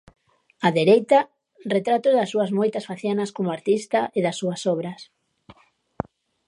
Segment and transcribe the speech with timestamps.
[0.65, 1.19] Á dereita,
[1.75, 5.01] retratos das súas moitas facianas como artista e das súas obras.